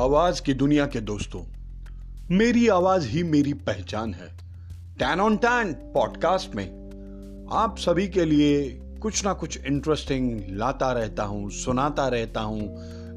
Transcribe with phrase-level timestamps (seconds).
[0.00, 1.42] आवाज़ की दुनिया के दोस्तों
[2.36, 4.28] मेरी आवाज़ ही मेरी पहचान है।
[4.98, 11.22] टैन ऑन टैन पॉडकास्ट में आप सभी के लिए कुछ ना कुछ इंटरेस्टिंग लाता रहता
[11.22, 12.60] हूँ सुनाता रहता हूँ।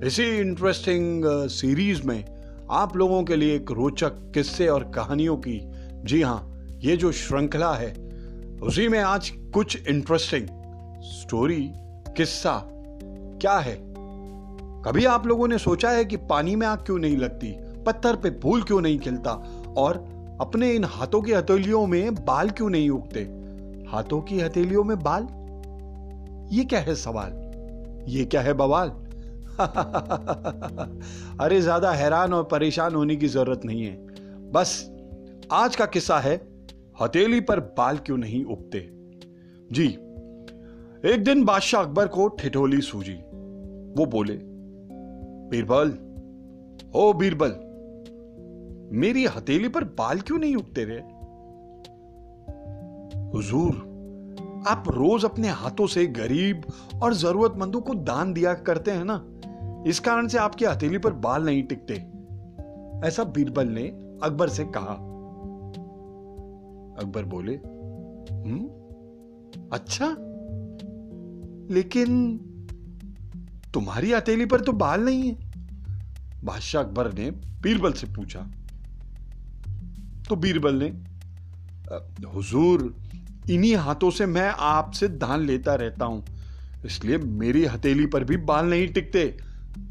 [0.04, 2.26] इसी इंटरेस्टिंग सीरीज़ uh, में
[2.72, 5.62] आप लोगों के लिए एक रोचक किस्से और कहानियों की।
[6.04, 7.94] जी हाँ ये जो श्रृंखला है
[8.64, 10.48] उसी में आज कुछ इंटरेस्टिंग
[11.04, 11.72] स्टोरी
[12.18, 12.62] किस्सा
[13.42, 13.95] क्या है?
[14.86, 18.30] कभी आप लोगों ने सोचा है कि पानी में आग क्यों नहीं लगती, पत्थर पे
[18.30, 19.32] फूल क्यों नहीं खिलता,
[19.78, 20.08] और
[20.42, 23.20] अपने इन हाथों की हथेलियों में बाल क्यों नहीं उगते?
[23.92, 25.24] हाथों की हथेलियों में बाल?
[26.56, 27.32] ये क्या है सवाल?
[28.08, 28.90] ये क्या है बवाल?
[31.42, 34.08] अरे, ज़्यादा हैरान और परेशान होने की ज़रूरत नहीं है।
[34.52, 34.92] बस,
[35.52, 36.48] आज का किस्सा है,
[37.02, 38.90] हथेली पर बाल क्यों नहीं उगते?
[39.72, 39.88] जी,
[41.14, 43.18] एक दिन बादशाह अकबर को ठिठोली सूझी।
[43.98, 44.55] वो बोले
[45.50, 45.90] बीरबल,
[46.96, 47.52] ओ बीरबल,
[48.98, 51.00] मेरी हथेली पर बाल क्यों नहीं उगते रहे
[53.34, 53.96] हुजूर,
[54.68, 56.62] आप रोज अपने हाथों से गरीब
[57.04, 59.26] और जरूरतमंदों को दान दिया करते हैं ना?
[59.88, 61.94] इस कारण से आपकी हथेली पर बाल नहीं टिकते।
[63.08, 63.88] ऐसा बीरबल ने
[64.24, 64.94] अकबर से कहा।
[67.00, 67.56] अकबर बोले
[68.36, 68.66] हम्म
[69.74, 70.16] अच्छा
[71.74, 72.40] लेकिन
[73.76, 75.36] तुम्हारी हथेली पर तो बाल नहीं है।
[76.44, 77.30] बादशाह अकबर ने
[77.62, 78.40] बीरबल से पूछा।
[80.30, 80.88] तो बीरबल ने
[82.28, 82.94] हुजूर,
[83.50, 86.24] इन्हीं हाथों से मैं आपसे दान लेता रहता हूँ,
[86.86, 89.26] इसलिए मेरी हथेली पर भी बाल नहीं टिकते।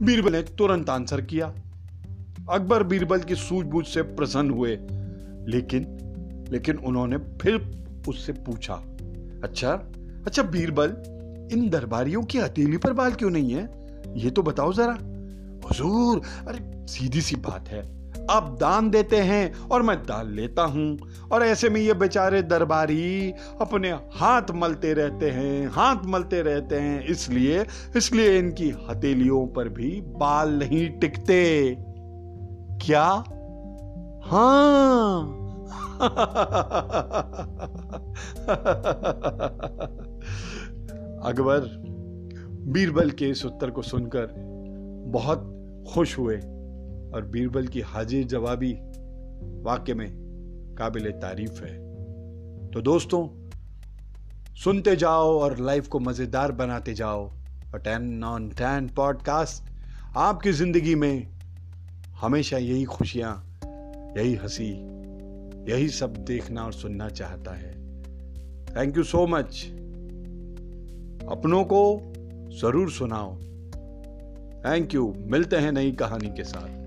[0.03, 1.47] बीरबल ने तुरंत आंसर किया।
[2.51, 4.77] अकबर बीरबल की सूझबूझ से प्रसन्न हुए,
[5.49, 5.87] लेकिन
[6.51, 7.55] लेकिन उन्होंने फिर
[8.09, 8.75] उससे पूछा
[9.45, 9.71] अच्छा
[10.27, 10.89] अच्छा बीरबल
[11.55, 13.87] इन दरबारियों की हथेली पर बाल क्यों नहीं है?
[14.17, 14.99] ये तो बताओ जरा।
[15.65, 20.99] हुजूर, अरे सीधी सी बात है। आप दान देते हैं और मैं दान लेता हूँ।
[21.33, 27.07] और ऐसे में ये बेचारे दरबारी अपने हाथ मलते रहते हैं, हाथ मलते रहते हैं।
[27.07, 31.77] इसलिए इसलिए इनकी हथेलियों पर भी बाल नहीं टिकते।
[32.87, 33.25] क्या?
[34.31, 35.41] हाँ।
[41.25, 41.61] अकबर
[42.73, 44.27] बीरबल के इस उत्तर को सुनकर
[45.07, 45.51] बहुत
[45.95, 46.37] खुश हुए
[47.15, 48.73] और बीरबल की हाजिर जवाबी
[49.63, 50.11] वाक्य में
[50.79, 51.79] काबिल तारीफ़ है।
[52.71, 53.51] तो दोस्तों,
[54.55, 57.31] सुनते जाओ और लाइफ को मज़ेदार बनाते जाओ।
[57.75, 59.73] और टेन ऑन टेन पॉडकास्ट
[60.17, 61.29] आपकी ज़िंदगी में
[62.21, 63.59] हमेशा यही खुशियाँ,
[64.19, 64.71] यही हँसी,
[65.73, 67.73] यही सब देखना और सुनना चाहता है।
[68.77, 69.77] थैंक यू सो मच
[71.31, 72.01] अपनों को
[72.61, 73.35] ज़रूर सुनाओ।
[74.65, 76.84] थैंक यू मिलते हैं नई कहानी के साथ।